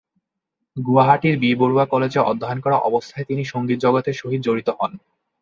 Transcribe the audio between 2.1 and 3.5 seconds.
অধ্যয়ন করা অবস্থায় তিনি